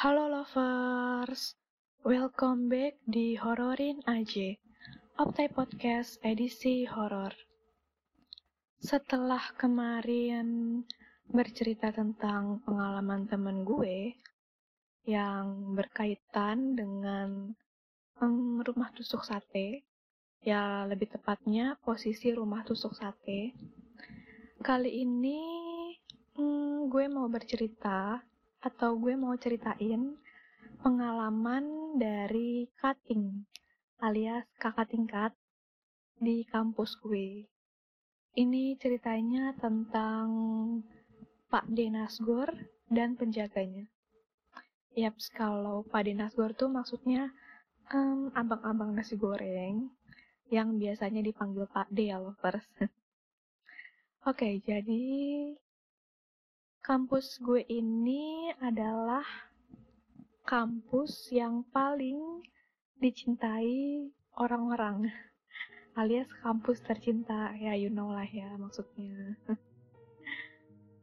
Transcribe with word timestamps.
Halo 0.00 0.32
lovers, 0.32 1.60
welcome 2.08 2.72
back 2.72 2.96
di 3.04 3.36
Hororin 3.36 4.00
aja, 4.08 4.56
Optai 5.20 5.52
Podcast 5.52 6.16
edisi 6.24 6.88
horor. 6.88 7.36
Setelah 8.80 9.52
kemarin 9.60 10.80
bercerita 11.28 11.92
tentang 11.92 12.64
pengalaman 12.64 13.28
temen 13.28 13.60
gue 13.60 14.16
yang 15.04 15.76
berkaitan 15.76 16.80
dengan 16.80 17.52
um, 18.24 18.56
rumah 18.64 18.88
tusuk 18.96 19.20
sate, 19.20 19.84
ya 20.40 20.88
lebih 20.88 21.12
tepatnya 21.12 21.76
posisi 21.84 22.32
rumah 22.32 22.64
tusuk 22.64 22.96
sate. 22.96 23.52
Kali 24.64 25.04
ini 25.04 25.44
um, 26.40 26.88
gue 26.88 27.04
mau 27.04 27.28
bercerita 27.28 28.29
atau 28.60 28.96
gue 29.00 29.16
mau 29.16 29.32
ceritain 29.40 30.16
pengalaman 30.80 31.96
dari 31.96 32.68
cutting 32.80 33.44
alias 34.00 34.48
kakak 34.56 34.88
tingkat 34.88 35.32
di 36.20 36.44
kampus 36.48 36.96
gue. 37.00 37.44
Ini 38.36 38.76
ceritanya 38.80 39.52
tentang 39.56 40.28
Pak 41.50 41.66
Denasgor 41.68 42.48
dan 42.88 43.16
penjaganya. 43.16 43.90
Yaps, 44.94 45.32
kalau 45.32 45.82
Pak 45.88 46.06
Denasgor 46.06 46.54
tuh 46.56 46.70
maksudnya 46.70 47.32
um, 47.92 48.30
abang-abang 48.36 48.94
nasi 48.94 49.18
goreng 49.18 49.90
yang 50.50 50.78
biasanya 50.78 51.22
dipanggil 51.22 51.66
Pak 51.70 51.90
D 51.94 52.10
ya 52.10 52.18
lovers. 52.18 52.66
Oke, 54.30 54.60
jadi 54.60 55.02
kampus 56.80 57.36
gue 57.44 57.60
ini 57.68 58.48
adalah 58.56 59.24
kampus 60.48 61.28
yang 61.28 61.60
paling 61.68 62.40
dicintai 62.96 64.08
orang-orang 64.40 65.12
alias 66.00 66.28
kampus 66.40 66.80
tercinta. 66.80 67.52
Ya 67.60 67.76
you 67.76 67.92
know 67.92 68.08
lah 68.08 68.24
ya 68.24 68.48
maksudnya. 68.56 69.36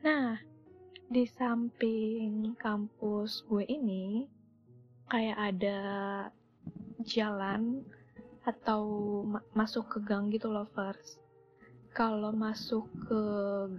Nah 0.02 0.42
di 1.08 1.24
samping 1.30 2.58
kampus 2.58 3.46
gue 3.46 3.64
ini 3.70 4.26
kayak 5.08 5.40
ada 5.54 5.80
jalan 7.06 7.86
atau 8.44 8.84
ma 9.24 9.40
masuk 9.56 9.88
ke 9.88 9.98
gang 10.04 10.28
gitu 10.34 10.52
lovers 10.52 11.20
kalau 11.96 12.36
masuk 12.36 12.88
ke 13.08 13.22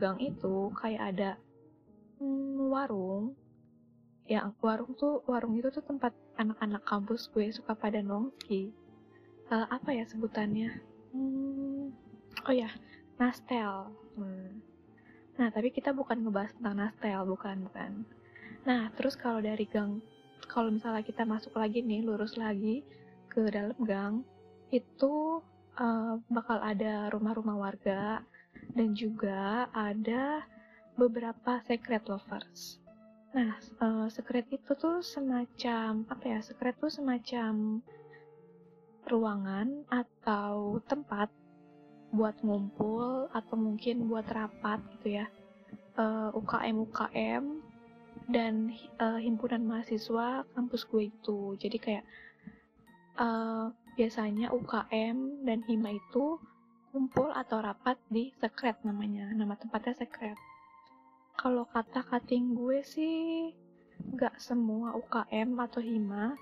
gang 0.01 0.17
itu 0.21 0.73
kayak 0.77 1.03
ada 1.13 1.31
hmm, 2.19 2.71
warung. 2.71 3.35
Ya 4.29 4.53
warung 4.61 4.93
tuh 4.99 5.25
warung 5.25 5.57
itu 5.57 5.73
tuh 5.73 5.81
tempat 5.81 6.13
anak-anak 6.37 6.85
kampus 6.85 7.33
gue 7.33 7.49
suka 7.49 7.73
pada 7.73 8.05
nongki. 8.05 8.71
Uh, 9.49 9.65
apa 9.73 9.97
ya 9.97 10.05
sebutannya? 10.05 10.77
Hmm, 11.17 11.95
oh 12.45 12.55
ya 12.55 12.69
nastel. 13.17 13.91
Hmm. 14.19 14.61
nah 15.39 15.55
tapi 15.55 15.71
kita 15.71 15.95
bukan 15.95 16.27
ngebahas 16.27 16.51
tentang 16.59 16.77
nastel 16.83 17.23
bukan 17.25 17.57
bukan. 17.71 17.93
Nah 18.67 18.91
terus 18.99 19.15
kalau 19.15 19.39
dari 19.39 19.65
gang 19.71 20.03
kalau 20.51 20.75
misalnya 20.75 21.07
kita 21.07 21.23
masuk 21.23 21.55
lagi 21.55 21.79
nih 21.85 22.03
lurus 22.03 22.35
lagi 22.35 22.83
ke 23.31 23.47
dalam 23.53 23.79
gang 23.87 24.27
itu 24.75 25.39
uh, 25.79 26.19
bakal 26.29 26.59
ada 26.59 27.07
rumah-rumah 27.15 27.57
warga 27.57 28.21
dan 28.75 28.93
juga 28.99 29.71
ada 29.73 30.43
beberapa 30.99 31.63
secret 31.63 32.03
lovers. 32.11 32.83
Nah, 33.31 33.55
uh, 33.79 34.11
secret 34.11 34.51
itu 34.51 34.75
tuh 34.75 34.99
semacam 34.99 36.03
apa 36.11 36.25
ya? 36.27 36.39
Secret 36.43 36.75
tuh 36.83 36.91
semacam 36.91 37.79
ruangan 39.07 39.87
atau 39.89 40.83
tempat 40.91 41.31
buat 42.11 42.35
ngumpul 42.43 43.31
atau 43.31 43.55
mungkin 43.55 44.11
buat 44.11 44.27
rapat 44.27 44.83
gitu 44.99 45.23
ya. 45.23 45.31
Uh, 45.95 46.35
UKM 46.35 46.77
UKM 46.91 47.45
dan 48.27 48.75
uh, 48.99 49.23
himpunan 49.23 49.63
mahasiswa 49.63 50.43
kampus 50.59 50.83
gue 50.91 51.15
itu. 51.15 51.55
Jadi 51.63 51.79
kayak 51.79 52.05
uh, 53.23 53.71
biasanya 53.95 54.51
UKM 54.51 55.47
dan 55.47 55.63
hima 55.71 55.95
itu 55.95 56.43
kumpul 56.91 57.31
atau 57.31 57.63
rapat 57.63 57.95
di 58.11 58.35
secret 58.43 58.83
namanya. 58.83 59.31
Nama 59.31 59.55
tempatnya 59.55 59.95
secret 59.95 60.35
kalau 61.39 61.65
kata 61.71 62.03
cutting 62.03 62.59
gue 62.59 62.83
sih 62.83 63.55
nggak 63.99 64.43
semua 64.43 64.99
UKM 64.99 65.55
atau 65.55 65.79
HIMA 65.79 66.35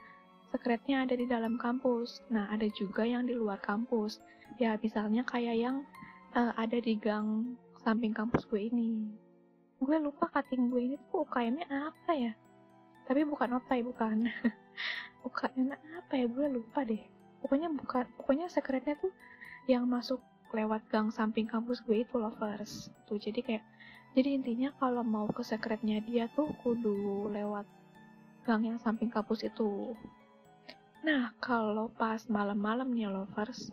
sekretnya 0.57 1.05
ada 1.05 1.12
di 1.12 1.29
dalam 1.29 1.61
kampus. 1.61 2.25
Nah, 2.33 2.49
ada 2.49 2.65
juga 2.73 3.05
yang 3.05 3.29
di 3.29 3.37
luar 3.37 3.61
kampus. 3.61 4.25
Ya, 4.57 4.81
misalnya 4.81 5.21
kayak 5.29 5.57
yang 5.61 5.84
uh, 6.33 6.57
ada 6.57 6.81
di 6.81 6.97
gang 6.97 7.59
samping 7.84 8.17
kampus 8.17 8.49
gue 8.49 8.73
ini. 8.73 9.12
Gue 9.77 10.01
lupa 10.01 10.33
cutting 10.33 10.73
gue 10.73 10.81
ini 10.81 10.97
tuh 11.13 11.28
UKM-nya 11.28 11.69
apa 11.69 12.13
ya? 12.17 12.33
Tapi 13.05 13.21
bukan 13.28 13.61
OTAI, 13.61 13.84
bukan. 13.84 14.33
UKM 15.28 15.77
apa 15.77 16.13
ya? 16.17 16.25
Gue 16.25 16.47
lupa 16.49 16.89
deh. 16.89 17.05
Pokoknya 17.45 17.69
bukan, 17.69 18.09
pokoknya 18.17 18.49
sekretnya 18.49 18.97
tuh 18.97 19.13
yang 19.69 19.84
masuk 19.84 20.25
lewat 20.53 20.87
gang 20.93 21.11
samping 21.11 21.49
kampus 21.49 21.83
gue 21.83 22.05
itu 22.05 22.15
lovers. 22.19 22.93
Tuh, 23.09 23.19
jadi 23.19 23.41
kayak 23.43 23.65
jadi 24.17 24.33
intinya 24.33 24.73
kalau 24.81 25.05
mau 25.05 25.29
ke 25.29 25.45
sekretnya 25.45 26.01
dia 26.01 26.31
tuh 26.33 26.49
kudu 26.65 27.29
lewat 27.33 27.69
gang 28.47 28.65
yang 28.65 28.79
samping 28.79 29.11
kampus 29.11 29.45
itu. 29.45 29.93
Nah, 31.03 31.34
kalau 31.39 31.93
pas 31.93 32.23
malam-malam 32.27 32.91
nih 32.91 33.11
lovers, 33.11 33.71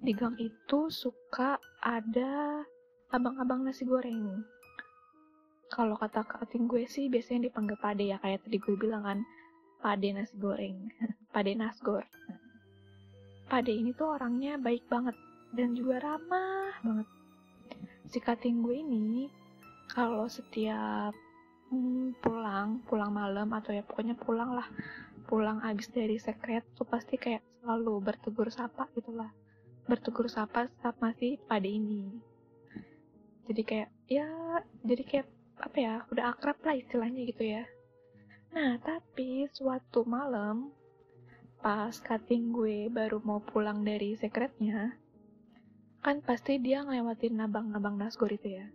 di 0.00 0.12
gang 0.14 0.34
itu 0.40 0.88
suka 0.88 1.58
ada 1.82 2.64
abang-abang 3.12 3.62
nasi 3.62 3.86
goreng. 3.86 4.42
Kalau 5.70 5.98
kata 5.98 6.22
kating 6.22 6.70
gue 6.70 6.86
sih 6.86 7.10
biasanya 7.10 7.50
dipanggil 7.50 7.78
pade 7.78 8.06
ya, 8.06 8.18
kayak 8.22 8.42
tadi 8.46 8.58
gue 8.62 8.74
bilang 8.78 9.02
kan, 9.02 9.18
pade 9.82 10.10
nasi 10.14 10.34
goreng, 10.38 10.90
pade 11.34 11.52
nasgor. 11.54 12.06
Pade 13.44 13.70
ini 13.76 13.92
tuh 13.92 14.16
orangnya 14.16 14.56
baik 14.56 14.88
banget 14.88 15.14
dan 15.54 15.72
juga 15.78 16.02
ramah 16.02 16.74
banget. 16.82 17.08
Si 18.10 18.18
kating 18.18 18.60
gue 18.60 18.76
ini 18.82 19.30
kalau 19.88 20.26
setiap 20.26 21.14
hmm, 21.70 22.18
pulang 22.18 22.82
pulang 22.84 23.14
malam 23.14 23.48
atau 23.54 23.70
ya 23.70 23.86
pokoknya 23.86 24.18
pulang 24.18 24.52
lah. 24.58 24.68
Pulang 25.24 25.64
abis 25.64 25.88
dari 25.88 26.20
sekret 26.20 26.66
tuh 26.76 26.84
pasti 26.84 27.16
kayak 27.16 27.40
selalu 27.64 28.04
bertegur 28.04 28.52
sapa 28.52 28.84
gitulah 28.92 29.32
bertegur 29.84 30.32
sapa 30.32 30.68
saat 30.80 30.96
masih 31.00 31.36
pada 31.44 31.68
ini. 31.68 32.08
Jadi 33.44 33.62
kayak 33.64 33.90
ya 34.08 34.28
jadi 34.80 35.02
kayak 35.04 35.28
apa 35.60 35.76
ya 35.76 35.94
udah 36.08 36.24
akrab 36.32 36.56
lah 36.64 36.74
istilahnya 36.76 37.20
gitu 37.28 37.44
ya. 37.44 37.64
Nah 38.56 38.80
tapi 38.80 39.44
suatu 39.52 40.08
malam 40.08 40.72
pas 41.60 41.92
cutting 42.00 42.52
gue 42.52 42.88
baru 42.88 43.20
mau 43.24 43.40
pulang 43.40 43.84
dari 43.84 44.16
sekretnya 44.16 44.96
kan 46.04 46.20
pasti 46.20 46.60
dia 46.60 46.84
ngelewatin 46.84 47.40
abang-abang 47.40 47.96
nasgor 47.96 48.28
itu 48.28 48.60
ya. 48.60 48.68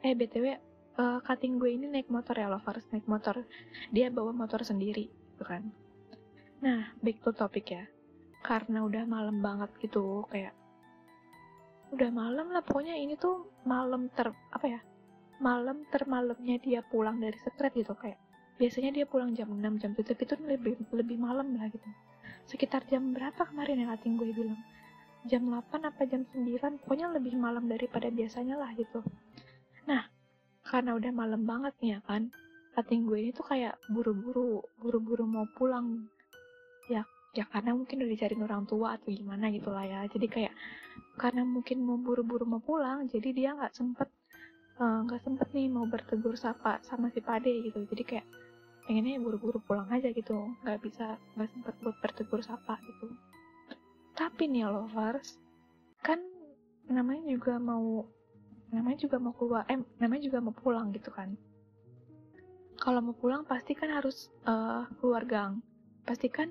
Eh 0.00 0.16
btw 0.16 0.48
uh, 0.48 0.56
eh, 0.96 1.18
cutting 1.20 1.60
gue 1.60 1.76
ini 1.76 1.92
naik 1.92 2.08
motor 2.08 2.32
ya 2.32 2.48
lovers 2.48 2.88
naik 2.88 3.04
motor. 3.04 3.44
Dia 3.92 4.08
bawa 4.08 4.32
motor 4.32 4.64
sendiri 4.64 5.12
gitu 5.12 5.44
kan. 5.44 5.68
Nah 6.64 6.88
back 7.04 7.20
to 7.20 7.36
topic 7.36 7.68
ya. 7.68 7.84
Karena 8.40 8.80
udah 8.80 9.04
malam 9.04 9.44
banget 9.44 9.68
gitu 9.84 10.24
kayak 10.32 10.56
udah 11.88 12.10
malam 12.12 12.52
lah 12.52 12.60
pokoknya 12.64 12.96
ini 13.00 13.16
tuh 13.16 13.48
malam 13.64 14.12
ter 14.12 14.28
apa 14.52 14.66
ya 14.68 14.80
malam 15.40 15.88
termalamnya 15.88 16.60
dia 16.60 16.84
pulang 16.84 17.16
dari 17.16 17.36
sekret 17.40 17.72
gitu 17.72 17.96
kayak 17.96 18.20
biasanya 18.60 18.92
dia 18.92 19.06
pulang 19.08 19.32
jam 19.32 19.48
6 19.48 19.80
jam 19.80 19.96
7 19.96 20.04
tapi 20.04 20.22
itu 20.26 20.34
lebih 20.44 20.72
lebih 20.90 21.16
malam 21.16 21.54
lah 21.54 21.70
gitu. 21.70 21.88
Sekitar 22.48 22.84
jam 22.88 23.12
berapa 23.12 23.44
kemarin 23.46 23.84
yang 23.84 23.90
cutting 23.94 24.16
gue 24.18 24.32
bilang 24.34 24.58
jam 25.26 25.42
8 25.48 25.88
apa 25.88 26.02
jam 26.06 26.22
9 26.30 26.82
pokoknya 26.84 27.10
lebih 27.10 27.34
malam 27.34 27.66
daripada 27.66 28.06
biasanya 28.12 28.54
lah 28.54 28.70
gitu 28.78 29.02
Nah, 29.88 30.04
karena 30.68 30.92
udah 31.00 31.12
malam 31.16 31.48
banget 31.48 31.72
nih 31.80 31.96
ya 31.96 32.00
kan, 32.04 32.28
cutting 32.76 33.08
gue 33.08 33.18
ini 33.24 33.30
tuh 33.32 33.48
kayak 33.48 33.80
buru-buru, 33.88 34.60
buru-buru 34.76 35.24
mau 35.24 35.48
pulang. 35.56 36.12
Ya, 36.92 37.08
ya 37.32 37.48
karena 37.48 37.72
mungkin 37.72 38.04
udah 38.04 38.12
dicariin 38.12 38.44
orang 38.44 38.68
tua 38.68 39.00
atau 39.00 39.08
gimana 39.08 39.48
gitu 39.48 39.72
lah 39.72 39.88
ya. 39.88 40.00
Jadi 40.12 40.28
kayak 40.28 40.52
karena 41.16 41.40
mungkin 41.48 41.80
mau 41.80 41.96
buru-buru 41.96 42.44
mau 42.44 42.60
pulang, 42.60 43.08
jadi 43.08 43.28
dia 43.32 43.50
nggak 43.56 43.72
sempet 43.72 44.12
eh, 44.78 44.98
nggak 45.08 45.20
uh, 45.20 45.24
sempet 45.24 45.48
nih 45.56 45.66
mau 45.72 45.88
bertegur 45.88 46.36
sapa 46.36 46.84
sama 46.84 47.08
si 47.08 47.24
Pade 47.24 47.48
gitu. 47.64 47.80
Jadi 47.88 48.02
kayak 48.04 48.26
pengennya 48.84 49.20
buru-buru 49.24 49.56
pulang 49.64 49.88
aja 49.88 50.12
gitu, 50.12 50.36
nggak 50.68 50.78
bisa 50.84 51.16
nggak 51.32 51.48
sempet 51.48 51.74
buat 51.80 51.96
bertegur 52.04 52.44
sapa 52.44 52.76
gitu. 52.84 53.08
Tapi 54.18 54.50
nih 54.50 54.66
lovers, 54.66 55.38
kan 56.02 56.18
namanya 56.90 57.30
juga 57.30 57.54
mau 57.62 58.02
namanya 58.74 58.98
juga 59.06 59.22
mau 59.22 59.30
keluar 59.30 59.62
eh 59.70 59.78
namanya 60.02 60.26
juga 60.26 60.42
mau 60.42 60.50
pulang 60.50 60.90
gitu 60.90 61.14
kan. 61.14 61.38
Kalau 62.82 62.98
mau 62.98 63.14
pulang 63.14 63.46
pasti 63.46 63.78
kan 63.78 63.94
harus 63.94 64.26
uh, 64.42 64.90
keluar 64.98 65.22
gang. 65.22 65.62
Pasti 66.02 66.26
kan 66.26 66.50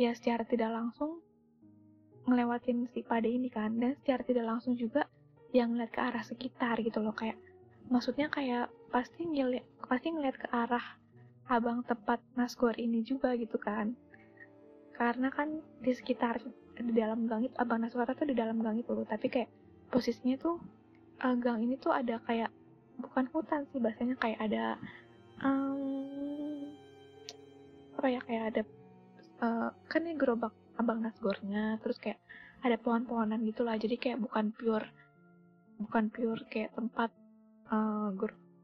ya 0.00 0.16
secara 0.16 0.48
tidak 0.48 0.72
langsung 0.72 1.20
ngelewatin 2.24 2.88
si 2.96 3.04
pade 3.04 3.28
ini 3.28 3.52
kan. 3.52 3.76
Dan 3.76 3.92
secara 4.00 4.24
tidak 4.24 4.48
langsung 4.48 4.72
juga 4.72 5.04
yang 5.52 5.76
ngeliat 5.76 5.92
ke 5.92 6.00
arah 6.00 6.24
sekitar 6.24 6.80
gitu 6.80 7.04
loh 7.04 7.12
kayak 7.12 7.36
maksudnya 7.92 8.32
kayak 8.32 8.72
pasti 8.88 9.28
ngeliat 9.28 9.68
pasti 9.84 10.16
ngeliat 10.16 10.36
ke 10.40 10.48
arah 10.48 10.96
abang 11.46 11.84
tepat 11.84 12.24
nasgor 12.40 12.72
ini 12.80 13.04
juga 13.04 13.36
gitu 13.36 13.60
kan. 13.60 13.92
Karena 14.96 15.28
kan 15.28 15.60
di 15.84 15.92
sekitar 15.92 16.40
di 16.76 16.92
dalam 16.92 17.24
gang 17.24 17.48
itu 17.48 17.56
abang 17.56 17.80
nasgor 17.80 18.08
tuh 18.12 18.28
di 18.28 18.36
dalam 18.36 18.60
gang 18.60 18.76
itu. 18.76 18.92
Tapi 19.08 19.26
kayak 19.32 19.48
posisinya 19.88 20.36
tuh 20.36 20.56
uh, 21.24 21.36
gang 21.36 21.64
ini 21.64 21.80
tuh 21.80 21.92
ada 21.94 22.20
kayak 22.24 22.52
bukan 23.00 23.28
hutan 23.32 23.68
sih 23.72 23.80
bahasanya 23.80 24.16
kayak 24.16 24.40
ada 24.40 24.80
um, 25.44 26.64
apa 27.96 28.06
ya 28.08 28.20
kayak 28.24 28.44
ada 28.52 28.62
uh, 29.44 29.68
kan 29.88 30.04
ini 30.04 30.16
gerobak 30.16 30.52
abang 30.76 31.00
nasgornya 31.00 31.80
terus 31.80 31.96
kayak 32.00 32.20
ada 32.64 32.76
pohon-pohonan 32.80 33.44
gitulah 33.44 33.76
jadi 33.76 33.96
kayak 34.00 34.18
bukan 34.20 34.52
pure 34.52 34.88
bukan 35.76 36.08
pure 36.08 36.40
kayak 36.48 36.72
tempat 36.72 37.12
uh, 37.68 38.08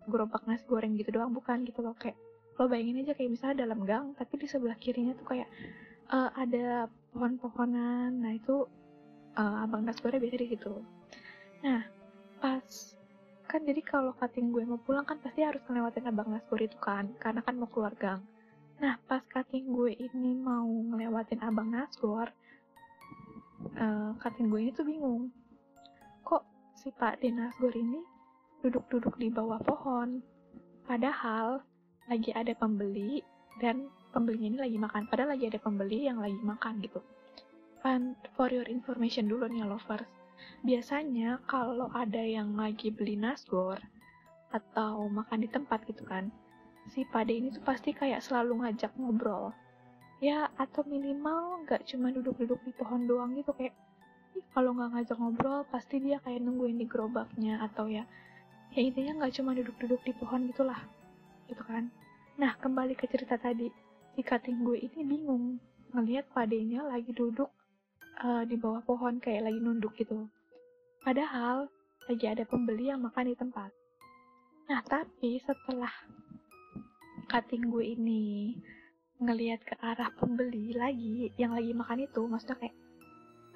gerobak 0.08 0.42
nasi 0.48 0.64
goreng 0.66 0.96
gitu 0.98 1.14
doang 1.14 1.32
bukan 1.32 1.62
gitu 1.62 1.84
loh. 1.84 1.94
Kayak 1.96 2.18
lo 2.60 2.68
bayangin 2.68 3.04
aja 3.04 3.12
kayak 3.16 3.30
misalnya 3.32 3.56
dalam 3.64 3.80
gang 3.84 4.12
tapi 4.16 4.36
di 4.36 4.46
sebelah 4.48 4.76
kirinya 4.76 5.16
tuh 5.16 5.26
kayak 5.28 5.48
uh, 6.12 6.30
ada 6.36 6.88
pohon-pohonan 7.12 8.10
nah 8.18 8.32
itu 8.32 8.66
uh, 9.36 9.64
abang 9.64 9.84
goreng 9.84 10.20
biasa 10.20 10.36
di 10.40 10.48
situ 10.56 10.74
nah 11.62 11.84
pas 12.40 12.64
kan 13.46 13.60
jadi 13.62 13.84
kalau 13.84 14.16
kating 14.16 14.50
gue 14.50 14.64
mau 14.64 14.80
pulang 14.80 15.04
kan 15.04 15.20
pasti 15.20 15.44
harus 15.44 15.60
ngelewatin 15.68 16.08
abang 16.08 16.32
nasgor 16.32 16.58
itu 16.58 16.76
kan 16.80 17.12
karena 17.20 17.44
kan 17.44 17.54
mau 17.60 17.68
keluar 17.68 17.92
gang 18.00 18.24
Nah, 18.82 18.98
pas 19.06 19.22
cutting 19.30 19.70
gue 19.70 19.94
ini 19.94 20.34
mau 20.42 20.66
ngelewatin 20.66 21.38
abang 21.38 21.70
Nasgor, 21.70 22.34
uh, 23.78 24.10
cutting 24.18 24.50
gue 24.50 24.58
ini 24.58 24.70
tuh 24.74 24.82
bingung. 24.82 25.30
Kok 26.26 26.42
si 26.74 26.90
Pak 26.90 27.22
D 27.22 27.30
Nasgor 27.30 27.70
ini 27.78 28.02
duduk-duduk 28.58 29.14
di 29.22 29.30
bawah 29.30 29.62
pohon? 29.62 30.18
Padahal 30.82 31.62
lagi 32.10 32.34
ada 32.34 32.50
pembeli 32.58 33.22
dan 33.62 33.86
pembelinya 34.12 34.48
ini 34.52 34.58
lagi 34.60 34.78
makan. 34.78 35.08
Padahal 35.08 35.34
lagi 35.34 35.48
ada 35.48 35.58
pembeli 35.58 36.06
yang 36.06 36.20
lagi 36.20 36.38
makan 36.38 36.84
gitu. 36.84 37.00
And 37.82 38.14
for 38.36 38.52
your 38.52 38.68
information 38.68 39.26
dulu 39.26 39.48
nih 39.48 39.64
lovers. 39.64 40.06
Biasanya 40.62 41.42
kalau 41.48 41.90
ada 41.90 42.22
yang 42.22 42.54
lagi 42.54 42.94
beli 42.94 43.18
nasgor 43.18 43.80
atau 44.52 45.08
makan 45.08 45.42
di 45.42 45.48
tempat 45.48 45.82
gitu 45.88 46.04
kan, 46.04 46.28
si 46.90 47.06
Pade 47.06 47.32
ini 47.34 47.48
tuh 47.54 47.62
pasti 47.62 47.94
kayak 47.94 48.22
selalu 48.22 48.66
ngajak 48.66 48.90
ngobrol 48.98 49.54
ya 50.22 50.46
atau 50.54 50.86
minimal 50.86 51.66
nggak 51.66 51.82
cuma 51.86 52.14
duduk-duduk 52.14 52.62
di 52.62 52.72
pohon 52.78 53.10
doang 53.10 53.34
gitu 53.34 53.50
kayak 53.58 53.74
kalau 54.54 54.70
nggak 54.74 54.94
ngajak 54.94 55.18
ngobrol 55.18 55.66
pasti 55.66 55.98
dia 55.98 56.22
kayak 56.22 56.42
nungguin 56.42 56.78
di 56.78 56.86
gerobaknya 56.86 57.58
atau 57.58 57.90
ya 57.90 58.06
ya 58.70 58.80
intinya 58.86 59.22
nggak 59.22 59.34
cuma 59.34 59.50
duduk-duduk 59.54 59.98
di 60.06 60.12
pohon 60.14 60.46
gitulah 60.46 60.78
gitu 61.50 61.62
kan 61.66 61.90
nah 62.38 62.54
kembali 62.54 62.94
ke 62.94 63.10
cerita 63.10 63.34
tadi 63.34 63.66
si 64.12 64.20
kating 64.20 64.60
gue 64.60 64.76
ini 64.76 65.00
bingung. 65.08 65.56
Ngelihat 65.92 66.28
padenya 66.32 66.84
lagi 66.84 67.12
duduk 67.16 67.48
uh, 68.20 68.44
di 68.44 68.56
bawah 68.60 68.84
pohon 68.84 69.16
kayak 69.20 69.48
lagi 69.48 69.60
nunduk 69.60 69.96
gitu. 69.96 70.28
Padahal 71.00 71.68
lagi 72.08 72.26
ada 72.28 72.44
pembeli 72.44 72.92
yang 72.92 73.00
makan 73.00 73.32
di 73.32 73.36
tempat. 73.36 73.72
Nah 74.68 74.80
tapi 74.84 75.40
setelah 75.40 75.92
cutting 77.32 77.72
gue 77.72 77.96
ini 77.96 78.56
ngelihat 79.22 79.64
ke 79.64 79.74
arah 79.80 80.12
pembeli 80.18 80.76
lagi 80.76 81.32
yang 81.40 81.56
lagi 81.56 81.72
makan 81.72 82.04
itu 82.04 82.20
maksudnya 82.28 82.58
kayak 82.58 82.76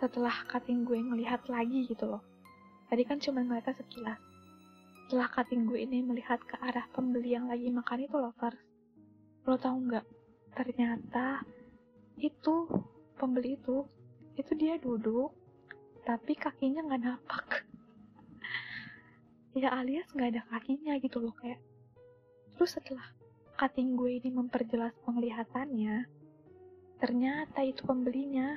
setelah 0.00 0.36
cutting 0.48 0.88
gue 0.88 0.96
ngelihat 0.96 1.44
lagi 1.52 1.84
gitu 1.84 2.08
loh. 2.08 2.24
Tadi 2.88 3.02
kan 3.04 3.20
cuma 3.20 3.44
ngeliatnya 3.44 3.76
sekilas. 3.76 4.20
Setelah 5.06 5.28
cutting 5.32 5.68
gue 5.68 5.84
ini 5.84 6.00
melihat 6.00 6.40
ke 6.44 6.56
arah 6.64 6.88
pembeli 6.96 7.36
yang 7.36 7.44
lagi 7.44 7.68
makan 7.68 8.08
itu 8.08 8.16
loh 8.16 8.32
first 8.40 8.60
lo 9.46 9.54
tau 9.54 9.78
nggak 9.78 10.02
ternyata 10.56 11.44
itu 12.16 12.64
pembeli 13.20 13.60
itu 13.60 13.84
itu 14.40 14.52
dia 14.56 14.80
duduk 14.80 15.36
tapi 16.08 16.32
kakinya 16.32 16.80
nggak 16.88 17.02
napak 17.04 17.46
ya 19.60 19.68
alias 19.76 20.08
nggak 20.16 20.32
ada 20.32 20.42
kakinya 20.48 20.96
gitu 20.96 21.20
loh 21.20 21.36
kayak 21.36 21.60
terus 22.56 22.72
setelah 22.72 23.04
cutting 23.56 23.96
gue 23.96 24.20
ini 24.20 24.28
memperjelas 24.28 24.92
penglihatannya, 25.08 26.04
ternyata 27.00 27.64
itu 27.64 27.80
pembelinya. 27.88 28.52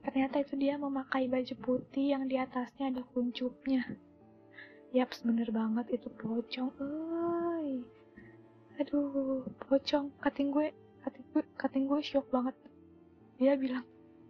Ternyata 0.00 0.40
itu 0.40 0.56
dia 0.56 0.80
memakai 0.80 1.28
baju 1.28 1.54
putih 1.60 2.16
yang 2.16 2.24
di 2.24 2.40
atasnya 2.40 2.88
ada 2.88 3.02
kuncupnya. 3.12 3.84
Yaps, 4.96 5.26
bener 5.26 5.50
banget 5.52 6.00
itu 6.00 6.08
pocong, 6.08 6.72
oi. 6.80 7.84
Aduh, 8.80 9.44
pocong. 9.68 10.08
Cutting 10.24 10.48
gue, 10.54 10.72
cutting 11.02 11.26
gue, 11.32 11.42
cutting 11.56 11.84
gue 11.88 12.00
shock 12.00 12.26
banget. 12.28 12.56
Dia 13.40 13.56
bilang, 13.56 13.84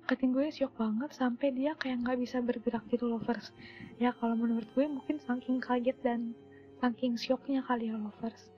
cutting 0.07 0.31
gue 0.31 0.51
shock 0.55 0.75
banget 0.79 1.11
sampai 1.15 1.51
dia 1.55 1.75
kayak 1.79 2.03
nggak 2.07 2.19
bisa 2.19 2.39
bergerak 2.41 2.85
gitu 2.91 3.11
lovers. 3.11 3.51
Ya 3.99 4.15
kalau 4.17 4.39
menurut 4.39 4.67
gue 4.75 4.87
mungkin 4.87 5.19
saking 5.23 5.59
kaget 5.59 5.99
dan 6.03 6.35
saking 6.81 7.19
shocknya 7.19 7.61
kali 7.67 7.93
ya 7.93 7.97
lovers 8.01 8.51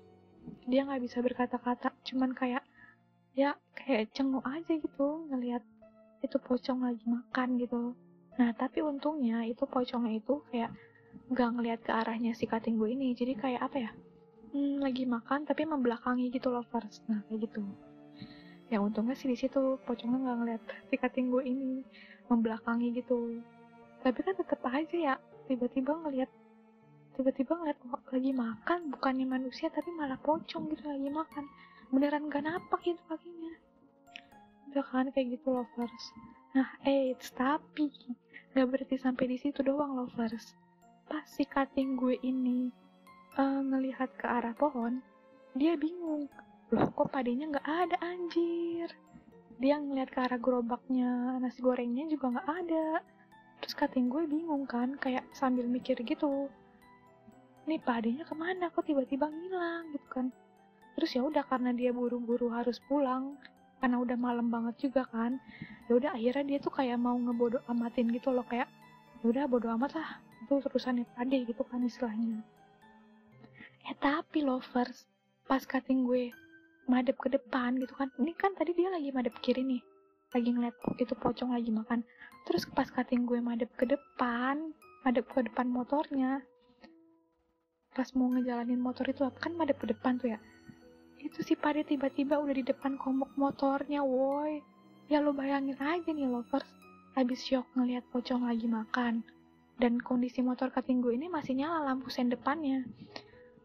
dia 0.66 0.86
nggak 0.86 1.02
bisa 1.02 1.18
berkata-kata 1.22 1.90
cuman 2.06 2.34
kayak 2.34 2.62
ya 3.34 3.56
kayak 3.74 4.12
cenguk 4.14 4.44
aja 4.44 4.72
gitu 4.76 5.26
ngelihat 5.30 5.62
itu 6.22 6.36
pocong 6.38 6.86
lagi 6.86 7.02
makan 7.02 7.58
gitu. 7.58 7.98
Nah 8.38 8.50
tapi 8.54 8.78
untungnya 8.78 9.42
itu 9.42 9.66
pocongnya 9.66 10.22
itu 10.22 10.38
kayak 10.54 10.70
nggak 11.32 11.48
ngelihat 11.58 11.80
ke 11.82 11.90
arahnya 11.90 12.32
si 12.36 12.46
kating 12.46 12.78
gue 12.78 12.94
ini. 12.94 13.10
Jadi 13.16 13.34
kayak 13.34 13.62
apa 13.66 13.78
ya? 13.82 13.90
Hmm, 14.52 14.84
lagi 14.84 15.08
makan 15.08 15.48
tapi 15.48 15.64
membelakangi 15.64 16.28
gitu 16.28 16.52
loh 16.52 16.62
first 16.68 17.02
nah 17.08 17.24
kayak 17.26 17.48
gitu 17.48 17.64
ya 18.72 18.80
untungnya 18.80 19.12
sih 19.12 19.28
di 19.28 19.36
situ 19.36 19.76
pocongnya 19.84 20.16
nggak 20.16 20.36
ngeliat 20.40 20.62
si 20.88 20.96
kating 20.96 21.28
gue 21.28 21.44
ini 21.44 21.84
membelakangi 22.32 22.88
gitu. 22.96 23.36
Tapi 24.00 24.18
kan 24.24 24.32
tetep 24.32 24.60
aja 24.64 24.96
ya 24.96 25.14
tiba-tiba 25.44 25.92
ngelihat 25.92 26.32
tiba-tiba 27.12 27.52
ngeliat 27.52 27.78
lagi 28.08 28.32
makan? 28.32 28.88
Bukannya 28.96 29.28
manusia 29.28 29.68
tapi 29.68 29.92
malah 29.92 30.16
pocong 30.16 30.72
gitu 30.72 30.88
lagi 30.88 31.12
makan. 31.12 31.44
Beneran 31.92 32.32
gak 32.32 32.48
napak 32.48 32.80
itu 32.88 33.02
kakinya. 33.04 33.52
Udah 34.72 34.84
kan 34.88 35.12
kayak 35.12 35.36
gitu 35.36 35.52
lovers. 35.52 36.04
Nah 36.56 36.72
eh 36.88 37.12
tapi 37.36 37.92
gak 38.56 38.66
berarti 38.72 38.96
sampai 38.96 39.28
di 39.28 39.36
situ 39.36 39.60
doang 39.60 40.00
lovers. 40.00 40.56
Pas 41.04 41.28
si 41.28 41.44
cutting 41.44 42.00
gue 42.00 42.16
ini 42.24 42.72
uh, 43.36 43.60
ngelihat 43.60 44.16
ke 44.16 44.24
arah 44.24 44.56
pohon 44.56 45.04
dia 45.52 45.76
bingung 45.76 46.32
loh 46.72 46.88
kok 46.96 47.12
padenya 47.12 47.52
nggak 47.52 47.68
ada 47.68 47.96
anjir? 48.00 48.88
Dia 49.60 49.78
ngeliat 49.78 50.08
ke 50.08 50.18
arah 50.24 50.40
gerobaknya 50.40 51.36
nasi 51.38 51.60
gorengnya 51.60 52.08
juga 52.08 52.32
nggak 52.32 52.48
ada. 52.48 52.86
Terus 53.62 53.74
cutting 53.76 54.08
gue 54.08 54.24
bingung 54.26 54.64
kan 54.64 54.96
kayak 54.96 55.28
sambil 55.36 55.68
mikir 55.68 55.94
gitu. 56.02 56.48
Nih 57.68 57.78
padenya 57.78 58.24
ke 58.24 58.34
mana? 58.34 58.72
Kok 58.72 58.88
tiba-tiba 58.88 59.28
ngilang 59.28 59.92
gitu 59.94 60.08
kan? 60.10 60.26
Terus 60.96 61.10
ya 61.12 61.22
udah 61.22 61.44
karena 61.46 61.70
dia 61.76 61.92
buru-buru 61.92 62.48
harus 62.50 62.80
pulang 62.88 63.36
karena 63.82 63.98
udah 63.98 64.14
malam 64.14 64.46
banget 64.46 64.78
juga 64.78 65.02
kan 65.10 65.42
ya 65.90 65.98
udah 65.98 66.14
akhirnya 66.14 66.54
dia 66.54 66.58
tuh 66.62 66.70
kayak 66.70 67.02
mau 67.02 67.18
ngebodo 67.18 67.58
amatin 67.66 68.14
gitu 68.14 68.30
loh 68.30 68.46
kayak 68.46 68.70
ya 69.18 69.26
udah 69.26 69.50
bodo 69.50 69.66
amat 69.74 69.98
lah 69.98 70.22
itu 70.46 70.62
terusannya 70.62 71.02
pade 71.18 71.42
gitu 71.42 71.66
kan 71.66 71.82
istilahnya. 71.82 72.46
Eh 73.82 73.96
tapi 73.98 74.46
lovers 74.46 75.10
pas 75.50 75.66
cutting 75.66 76.06
gue 76.06 76.30
madep 76.92 77.16
ke 77.16 77.32
depan 77.32 77.80
gitu 77.80 77.96
kan. 77.96 78.12
Ini 78.20 78.36
kan 78.36 78.52
tadi 78.52 78.76
dia 78.76 78.92
lagi 78.92 79.08
madep 79.08 79.32
kiri 79.40 79.64
nih. 79.64 79.80
Lagi 80.36 80.48
ngeliat 80.52 80.76
itu 81.00 81.14
pocong 81.16 81.56
lagi 81.56 81.72
makan. 81.72 82.04
Terus 82.44 82.68
pas 82.68 82.92
cutting 82.92 83.24
gue 83.24 83.40
madep 83.40 83.72
ke 83.80 83.88
depan 83.88 84.76
madep 85.02 85.26
ke 85.34 85.42
depan 85.50 85.66
motornya 85.66 86.38
pas 87.92 88.08
mau 88.16 88.32
ngejalanin 88.32 88.80
motor 88.80 89.04
itu 89.04 89.20
kan 89.36 89.52
madep 89.52 89.76
ke 89.76 89.86
depan 89.92 90.16
tuh 90.16 90.32
ya. 90.32 90.40
Itu 91.20 91.44
si 91.44 91.54
Pade 91.54 91.84
tiba-tiba 91.84 92.40
udah 92.40 92.56
di 92.56 92.64
depan 92.64 92.96
komuk 92.96 93.28
motornya 93.36 94.00
woi. 94.00 94.64
Ya 95.12 95.20
lo 95.20 95.36
bayangin 95.36 95.76
aja 95.76 96.08
nih 96.08 96.24
lovers. 96.24 96.64
Habis 97.12 97.44
shock 97.44 97.68
ngelihat 97.76 98.08
pocong 98.08 98.48
lagi 98.48 98.64
makan. 98.64 99.20
Dan 99.76 100.00
kondisi 100.00 100.40
motor 100.40 100.72
kating 100.72 101.04
gue 101.04 101.12
ini 101.12 101.28
masih 101.28 101.52
nyala 101.52 101.92
lampu 101.92 102.08
sen 102.08 102.32
depannya. 102.32 102.80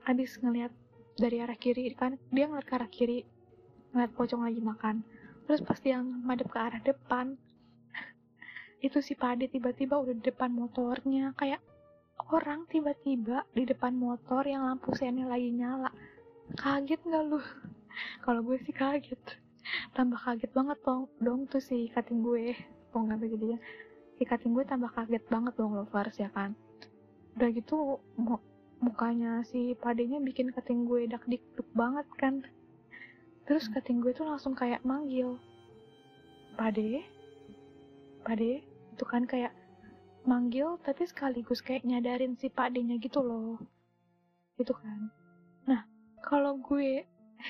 Habis 0.03 0.35
ngelihat 0.43 0.75
dari 1.17 1.41
arah 1.41 1.57
kiri 1.57 1.89
kan? 1.97 2.15
Dia 2.29 2.45
ngeliat 2.45 2.65
ke 2.69 2.73
arah 2.77 2.89
kiri 2.89 3.25
ngeliat 3.91 4.13
pocong 4.13 4.45
lagi 4.45 4.61
makan. 4.61 5.01
Terus 5.49 5.65
pas 5.65 5.79
dia 5.81 5.99
madep 5.99 6.47
ke 6.53 6.59
arah 6.61 6.81
depan 6.85 7.33
itu 8.85 9.01
si 9.01 9.17
Pade 9.17 9.49
tiba-tiba 9.49 9.97
udah 9.97 10.13
di 10.13 10.23
depan 10.23 10.53
motornya. 10.53 11.33
Kayak 11.33 11.65
orang 12.29 12.69
tiba-tiba 12.69 13.43
di 13.51 13.65
depan 13.65 13.97
motor 13.97 14.45
yang 14.45 14.69
lampu 14.69 14.93
sennya 14.93 15.25
lagi 15.25 15.49
nyala. 15.49 15.89
Kaget 16.53 17.01
nggak 17.01 17.23
lu? 17.25 17.41
Kalau 18.23 18.45
gue 18.45 18.61
sih 18.61 18.71
kaget. 18.71 19.19
Tambah 19.97 20.21
kaget 20.21 20.51
banget 20.53 20.79
dong 20.85 21.11
dong 21.19 21.49
tuh 21.49 21.59
si 21.59 21.89
kating 21.91 22.21
gue. 22.21 22.53
Oh 22.93 23.01
nggak 23.03 23.25
jadinya 23.25 23.59
si 24.17 24.23
kating 24.23 24.53
gue 24.53 24.63
tambah 24.63 24.93
kaget 24.93 25.25
banget 25.27 25.53
dong 25.57 25.73
lovers 25.73 26.15
ya 26.21 26.29
kan? 26.29 26.53
Udah 27.37 27.49
gitu 27.53 28.01
mukanya 28.77 29.41
si 29.49 29.73
padenya 29.73 30.21
bikin 30.21 30.53
kating 30.53 30.85
gue 30.85 31.09
dak 31.09 31.25
dikduk 31.25 31.65
banget 31.73 32.05
kan. 32.17 32.45
Terus 33.49 33.69
hmm. 33.69 33.73
kating 33.77 33.99
gue 34.05 34.13
tuh 34.13 34.27
langsung 34.27 34.53
kayak 34.53 34.85
manggil. 34.85 35.41
Pade? 36.53 37.01
Pade? 38.21 38.61
Itu 38.93 39.05
kan 39.05 39.25
kayak 39.25 39.53
manggil 40.27 40.77
tapi 40.83 41.07
sekaligus 41.07 41.63
kayak 41.63 41.87
nyadarin 41.87 42.37
si 42.37 42.53
padenya 42.53 43.01
gitu 43.01 43.23
loh. 43.23 43.57
Gitu 44.61 44.73
kan. 44.73 45.09
Nah 45.65 45.81
kalau 46.21 46.61
gue 46.61 47.01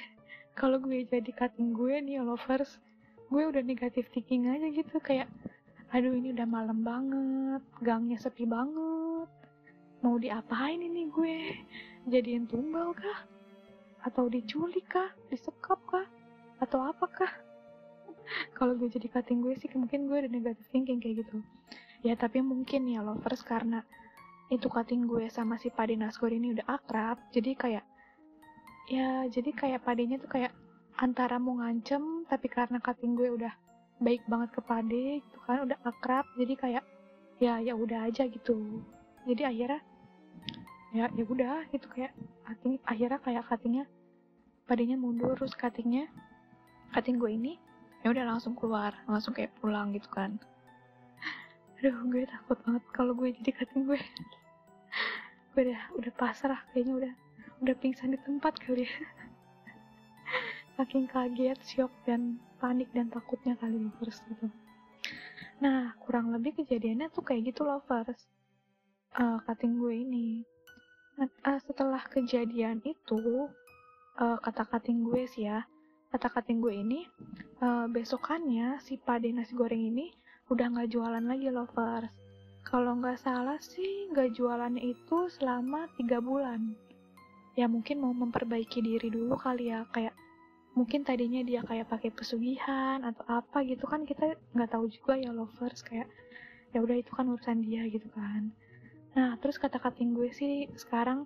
kalau 0.60 0.80
gue 0.80 1.04
jadi 1.04 1.32
kating 1.36 1.76
gue 1.76 2.00
nih 2.04 2.24
lovers 2.24 2.80
gue 3.28 3.44
udah 3.44 3.60
negatif 3.60 4.08
thinking 4.16 4.48
aja 4.48 4.72
gitu. 4.72 4.96
Kayak 5.04 5.28
aduh 5.92 6.12
ini 6.16 6.36
udah 6.36 6.48
malam 6.48 6.84
banget 6.84 7.64
gangnya 7.84 8.20
sepi 8.20 8.44
banget 8.44 9.07
mau 10.02 10.16
diapain 10.22 10.78
ini 10.78 11.10
gue? 11.10 11.38
Jadiin 12.08 12.46
tumbal 12.46 12.94
kah? 12.94 13.26
Atau 14.06 14.30
diculik 14.30 14.88
kah? 14.92 15.10
Disekap 15.34 15.82
kah? 15.90 16.08
Atau 16.62 16.82
apakah 16.82 17.30
kalau 18.58 18.78
gue 18.78 18.90
jadi 18.90 19.10
cutting 19.10 19.42
gue 19.42 19.54
sih 19.58 19.70
mungkin 19.74 20.06
gue 20.06 20.18
ada 20.26 20.30
negative 20.30 20.68
thinking 20.70 21.02
kayak 21.02 21.26
gitu. 21.26 21.42
Ya 22.06 22.14
tapi 22.14 22.46
mungkin 22.46 22.86
ya 22.86 23.02
lovers 23.02 23.42
karena 23.42 23.82
itu 24.48 24.72
cutting 24.72 25.04
gue 25.12 25.28
sama 25.28 25.60
si 25.60 25.68
Padi 25.68 26.00
Nasgor 26.00 26.32
ini 26.32 26.56
udah 26.56 26.80
akrab 26.80 27.20
jadi 27.36 27.52
kayak 27.52 27.86
ya 28.88 29.28
jadi 29.28 29.52
kayak 29.52 29.84
Padinya 29.84 30.16
tuh 30.16 30.32
kayak 30.32 30.56
antara 31.04 31.36
mau 31.36 31.60
ngancem 31.60 32.24
tapi 32.32 32.48
karena 32.48 32.80
cutting 32.80 33.20
gue 33.20 33.28
udah 33.36 33.52
baik 34.00 34.24
banget 34.32 34.56
ke 34.56 34.62
Pade 34.64 35.20
itu 35.20 35.38
kan 35.44 35.68
udah 35.68 35.78
akrab 35.84 36.24
jadi 36.40 36.54
kayak 36.56 36.84
ya 37.44 37.60
ya 37.60 37.76
udah 37.76 38.08
aja 38.08 38.24
gitu 38.32 38.80
jadi 39.28 39.52
akhirnya 39.52 39.82
ya 40.96 41.06
ya 41.12 41.24
udah 41.28 41.68
itu 41.76 41.84
kayak 41.92 42.16
cutting 42.48 42.80
akhirnya 42.88 43.20
kayak 43.20 43.44
cuttingnya 43.44 43.86
padanya 44.64 44.96
mundur 44.96 45.36
terus 45.36 45.52
cuttingnya 45.54 46.08
cutting 46.96 47.20
gue 47.20 47.32
ini 47.36 47.54
ya 48.02 48.16
udah 48.16 48.24
langsung 48.24 48.56
keluar 48.56 48.96
langsung 49.04 49.36
kayak 49.36 49.52
pulang 49.60 49.92
gitu 49.92 50.08
kan. 50.08 50.40
Aduh 51.78 51.94
gue 52.10 52.24
takut 52.26 52.58
banget 52.64 52.84
kalau 52.96 53.12
gue 53.14 53.36
jadi 53.44 53.52
cutting 53.62 53.84
gue. 53.84 54.00
Gue 55.52 55.62
udah 55.68 55.82
udah 56.00 56.14
pasrah 56.16 56.62
kayaknya 56.72 56.94
udah 57.04 57.14
udah 57.68 57.76
pingsan 57.82 58.16
di 58.16 58.20
tempat 58.24 58.56
kali 58.64 58.88
ya. 58.88 58.96
Saking 60.80 61.10
kaget 61.10 61.60
shock 61.66 61.92
dan 62.06 62.38
panik 62.62 62.88
dan 62.94 63.10
takutnya 63.10 63.58
kali 63.58 63.76
lovers 63.76 64.24
gitu. 64.30 64.48
Nah 65.60 65.98
kurang 66.06 66.32
lebih 66.32 66.64
kejadiannya 66.64 67.10
tuh 67.12 67.26
kayak 67.26 67.52
gitu 67.52 67.66
lovers 67.66 68.24
uh, 69.16 69.40
cutting 69.48 69.80
gue 69.80 69.94
ini. 70.04 70.28
Uh, 71.18 71.60
setelah 71.64 72.04
kejadian 72.12 72.84
itu, 72.84 73.48
uh, 74.20 74.38
kata 74.44 74.68
cutting 74.68 75.08
gue 75.08 75.24
sih 75.32 75.48
ya, 75.48 75.64
kata 76.12 76.28
cutting 76.30 76.60
gue 76.60 76.76
ini, 76.76 77.08
uh, 77.64 77.88
besokannya 77.88 78.84
si 78.84 79.00
pade 79.00 79.32
nasi 79.32 79.56
goreng 79.56 79.82
ini 79.82 80.12
udah 80.52 80.68
nggak 80.76 80.92
jualan 80.92 81.24
lagi 81.24 81.50
lovers. 81.50 82.12
Kalau 82.68 83.00
nggak 83.00 83.24
salah 83.24 83.58
sih 83.64 84.12
nggak 84.12 84.36
jualannya 84.36 84.84
itu 84.84 85.32
selama 85.32 85.88
tiga 85.96 86.20
bulan. 86.20 86.76
Ya 87.56 87.66
mungkin 87.66 88.04
mau 88.04 88.14
memperbaiki 88.14 88.84
diri 88.84 89.10
dulu 89.10 89.40
kali 89.40 89.72
ya, 89.74 89.88
kayak 89.90 90.14
mungkin 90.78 91.02
tadinya 91.02 91.42
dia 91.42 91.66
kayak 91.66 91.90
pakai 91.90 92.14
pesugihan 92.14 93.02
atau 93.02 93.26
apa 93.26 93.66
gitu 93.66 93.90
kan 93.90 94.06
kita 94.06 94.38
nggak 94.54 94.70
tahu 94.70 94.86
juga 94.86 95.18
ya 95.18 95.34
lovers 95.34 95.82
kayak 95.82 96.06
ya 96.70 96.86
udah 96.86 97.02
itu 97.02 97.10
kan 97.18 97.26
urusan 97.34 97.66
dia 97.66 97.82
gitu 97.90 98.06
kan 98.14 98.54
Nah, 99.18 99.34
terus 99.42 99.58
kata 99.58 99.82
kating 99.82 100.14
gue 100.14 100.30
sih 100.30 100.70
sekarang 100.78 101.26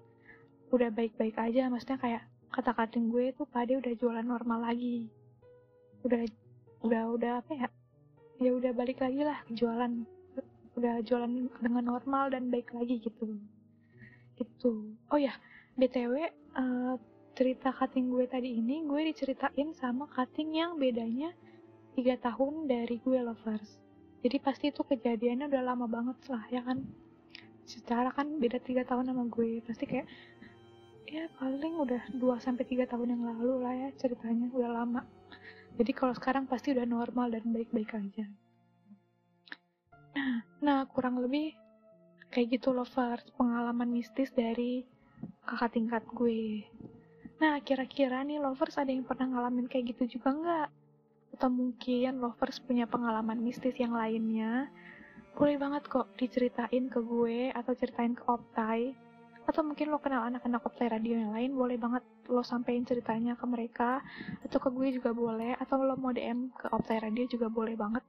udah 0.71 0.87
baik-baik 0.95 1.35
aja, 1.35 1.67
maksudnya 1.67 1.99
kayak 1.99 2.23
kata 2.47 2.71
kating 2.71 3.11
gue 3.11 3.35
tuh 3.35 3.43
pade 3.43 3.75
udah 3.75 3.91
jualan 3.99 4.23
normal 4.23 4.63
lagi. 4.63 5.11
Udah 6.07 6.23
udah 6.87 7.03
udah 7.11 7.31
apa 7.43 7.51
ya? 7.51 7.67
Ya 8.39 8.55
udah 8.55 8.71
balik 8.71 9.03
lagi 9.03 9.27
lah 9.27 9.43
jualan 9.51 10.07
udah 10.79 11.03
jualan 11.03 11.51
dengan 11.59 11.83
normal 11.83 12.31
dan 12.31 12.47
baik 12.47 12.71
lagi 12.71 13.03
gitu. 13.03 13.35
Gitu. 14.39 14.95
Oh 15.11 15.19
ya, 15.19 15.35
BTW 15.75 16.15
uh, 16.15 16.25
eh, 16.63 16.95
cerita 17.35 17.75
cutting 17.75 18.07
gue 18.07 18.23
tadi 18.23 18.55
ini 18.55 18.87
gue 18.87 19.11
diceritain 19.11 19.75
sama 19.75 20.07
cutting 20.15 20.55
yang 20.55 20.79
bedanya 20.79 21.35
tiga 21.91 22.15
tahun 22.23 22.71
dari 22.71 23.03
gue 23.03 23.19
lovers. 23.19 23.83
Jadi 24.23 24.37
pasti 24.39 24.71
itu 24.71 24.79
kejadiannya 24.79 25.51
udah 25.51 25.63
lama 25.75 25.91
banget 25.91 26.17
lah 26.31 26.47
ya 26.47 26.63
kan 26.63 26.87
secara 27.71 28.11
kan 28.11 28.27
beda 28.35 28.59
tiga 28.59 28.83
tahun 28.83 29.15
sama 29.15 29.23
gue. 29.31 29.63
Pasti 29.63 29.87
kayak 29.87 30.07
ya 31.07 31.27
paling 31.39 31.75
udah 31.79 32.01
2 32.15 32.39
sampai 32.39 32.63
tiga 32.67 32.87
tahun 32.87 33.15
yang 33.15 33.23
lalu 33.23 33.63
lah 33.63 33.73
ya 33.75 33.89
ceritanya 33.95 34.51
udah 34.51 34.71
lama. 34.83 35.01
Jadi 35.79 35.91
kalau 35.95 36.11
sekarang 36.11 36.47
pasti 36.51 36.75
udah 36.75 36.83
normal 36.83 37.31
dan 37.31 37.47
baik-baik 37.47 37.95
aja. 37.95 38.27
Nah 40.59 40.83
kurang 40.91 41.23
lebih 41.23 41.55
kayak 42.31 42.59
gitu 42.59 42.71
lovers 42.75 43.23
pengalaman 43.35 43.91
mistis 43.91 44.31
dari 44.35 44.83
kakak 45.47 45.75
tingkat 45.75 46.03
gue. 46.11 46.67
Nah 47.39 47.59
kira-kira 47.63 48.23
nih 48.23 48.39
lovers 48.39 48.79
ada 48.79 48.91
yang 48.91 49.07
pernah 49.07 49.31
ngalamin 49.31 49.67
kayak 49.67 49.95
gitu 49.95 50.19
juga 50.19 50.29
nggak? 50.31 50.69
Atau 51.39 51.49
mungkin 51.51 52.19
lovers 52.19 52.59
punya 52.63 52.87
pengalaman 52.87 53.39
mistis 53.39 53.75
yang 53.79 53.95
lainnya 53.95 54.67
boleh 55.31 55.55
banget 55.55 55.87
kok 55.87 56.11
diceritain 56.19 56.91
ke 56.91 56.99
gue 56.99 57.51
atau 57.55 57.71
ceritain 57.71 58.11
ke 58.11 58.23
Optai. 58.27 58.91
Atau 59.47 59.65
mungkin 59.65 59.89
lo 59.89 59.97
kenal 59.97 60.27
anak-anak 60.27 60.61
Optai 60.63 60.91
Radio 60.91 61.17
yang 61.17 61.33
lain 61.33 61.57
boleh 61.57 61.79
banget 61.79 62.03
lo 62.29 62.43
sampein 62.43 62.83
ceritanya 62.83 63.39
ke 63.39 63.45
mereka. 63.47 64.03
Atau 64.43 64.59
ke 64.59 64.69
gue 64.69 64.91
juga 64.99 65.15
boleh. 65.15 65.55
Atau 65.57 65.81
lo 65.81 65.95
mau 65.95 66.11
DM 66.11 66.51
ke 66.51 66.67
Optai 66.69 66.99
Radio 66.99 67.25
juga 67.31 67.47
boleh 67.47 67.79
banget. 67.79 68.03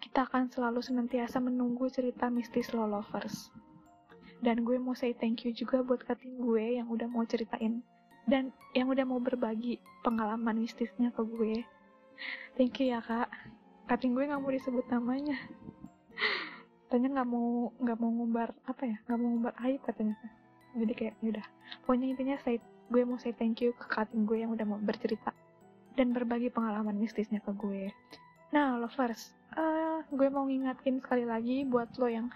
Kita 0.00 0.26
akan 0.26 0.50
selalu 0.50 0.80
senantiasa 0.82 1.38
menunggu 1.38 1.86
cerita 1.86 2.26
mistis 2.28 2.74
lo 2.74 2.84
lovers. 2.84 3.54
Dan 4.40 4.64
gue 4.64 4.80
mau 4.80 4.96
say 4.96 5.12
thank 5.12 5.44
you 5.44 5.52
juga 5.52 5.84
buat 5.84 6.02
kating 6.02 6.40
gue 6.40 6.80
yang 6.80 6.90
udah 6.90 7.06
mau 7.06 7.22
ceritain. 7.24 7.84
Dan 8.26 8.52
yang 8.74 8.90
udah 8.90 9.04
mau 9.06 9.22
berbagi 9.22 9.78
pengalaman 10.02 10.60
mistisnya 10.60 11.14
ke 11.14 11.22
gue. 11.22 11.62
Thank 12.58 12.82
you 12.82 12.92
ya 12.92 13.00
kak. 13.00 13.30
Kating 13.88 14.12
gue 14.12 14.28
gak 14.28 14.38
mau 14.38 14.52
disebut 14.52 14.86
namanya 14.92 15.34
katanya 16.86 17.22
nggak 17.22 17.28
mau 17.30 17.70
nggak 17.78 17.98
mau 18.02 18.10
ngumbar 18.10 18.48
apa 18.66 18.82
ya 18.82 18.96
nggak 19.06 19.18
mau 19.18 19.28
ngumbar 19.30 19.54
aib 19.66 19.80
katanya. 19.86 20.16
Jadi 20.70 20.92
kayak 20.94 21.14
yaudah 21.22 21.46
pokoknya 21.82 22.06
intinya 22.14 22.36
saya 22.42 22.58
gue 22.90 23.02
mau 23.06 23.18
say 23.18 23.34
thank 23.34 23.62
you 23.62 23.70
ke 23.74 23.86
kating 23.86 24.26
gue 24.26 24.42
yang 24.42 24.50
udah 24.54 24.66
mau 24.66 24.78
bercerita 24.82 25.30
dan 25.94 26.14
berbagi 26.14 26.50
pengalaman 26.50 26.98
mistisnya 26.98 27.38
ke 27.42 27.50
gue. 27.54 27.90
Nah 28.50 28.78
lovers 28.78 29.34
uh, 29.54 30.02
gue 30.10 30.28
mau 30.30 30.46
ngingatin 30.46 31.02
sekali 31.02 31.26
lagi 31.26 31.66
buat 31.66 31.90
lo 31.98 32.10
yang 32.10 32.28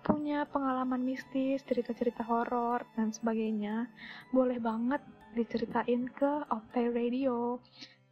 punya 0.00 0.48
pengalaman 0.48 1.04
mistis, 1.04 1.60
cerita-cerita 1.68 2.24
horor 2.24 2.88
dan 2.96 3.12
sebagainya, 3.12 3.84
boleh 4.32 4.56
banget 4.56 5.04
diceritain 5.36 6.08
ke 6.08 6.32
Optai 6.48 6.88
Radio, 6.88 7.60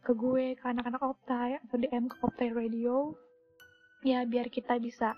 ke 0.05 0.13
gue, 0.13 0.53
ke 0.53 0.65
anak-anak 0.69 1.01
Optai, 1.01 1.57
atau 1.57 1.81
DM 1.81 2.05
ke 2.05 2.15
Optai 2.21 2.53
Radio, 2.53 3.17
ya 4.05 4.23
biar 4.23 4.47
kita 4.47 4.79
bisa 4.79 5.15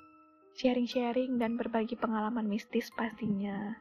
sharing-sharing 0.57 1.39
dan 1.39 1.55
berbagi 1.55 1.95
pengalaman 1.95 2.47
mistis 2.47 2.91
pastinya. 2.93 3.75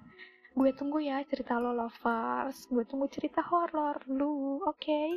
Gue 0.50 0.75
tunggu 0.75 0.99
ya 0.99 1.23
cerita 1.30 1.62
lo 1.62 1.71
lovers, 1.71 2.66
gue 2.66 2.83
tunggu 2.83 3.07
cerita 3.07 3.38
horor 3.38 4.02
lu, 4.11 4.59
oke? 4.66 4.83
Okay? 4.83 5.14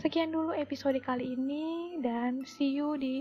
Sekian 0.00 0.32
dulu 0.32 0.56
episode 0.56 0.96
kali 1.04 1.36
ini 1.36 2.00
dan 2.00 2.42
see 2.48 2.72
you 2.80 2.96
di 2.96 3.20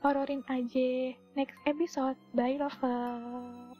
hororin 0.00 0.40
aja 0.48 1.12
next 1.36 1.56
episode. 1.68 2.16
Bye 2.32 2.56
lovers. 2.56 3.75